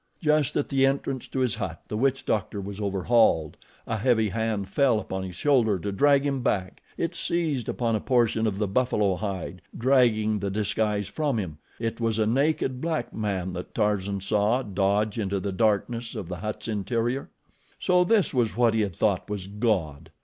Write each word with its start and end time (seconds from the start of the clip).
Just 0.19 0.57
at 0.57 0.67
the 0.69 0.83
entrance 0.83 1.27
to 1.27 1.41
his 1.41 1.53
hut 1.53 1.79
the 1.87 1.95
witch 1.95 2.25
doctor 2.25 2.59
was 2.59 2.81
overhauled. 2.81 3.55
A 3.85 3.97
heavy 3.97 4.29
hand 4.29 4.67
fell 4.67 4.99
upon 4.99 5.21
his 5.21 5.35
shoulder 5.35 5.77
to 5.77 5.91
drag 5.91 6.25
him 6.25 6.41
back. 6.41 6.81
It 6.97 7.13
seized 7.13 7.69
upon 7.69 7.95
a 7.95 7.99
portion 7.99 8.47
of 8.47 8.57
the 8.57 8.67
buffalo 8.67 9.13
hide, 9.13 9.61
dragging 9.77 10.39
the 10.39 10.49
disguise 10.49 11.07
from 11.07 11.37
him. 11.37 11.59
It 11.79 11.99
was 12.01 12.17
a 12.17 12.25
naked 12.25 12.81
black 12.81 13.13
man 13.13 13.53
that 13.53 13.75
Tarzan 13.75 14.21
saw 14.21 14.63
dodge 14.63 15.19
into 15.19 15.39
the 15.39 15.51
darkness 15.51 16.15
of 16.15 16.27
the 16.29 16.37
hut's 16.37 16.67
interior. 16.67 17.29
So 17.79 18.03
this 18.03 18.33
was 18.33 18.57
what 18.57 18.73
he 18.73 18.81
had 18.81 18.95
thought 18.95 19.29
was 19.29 19.45
God! 19.45 20.09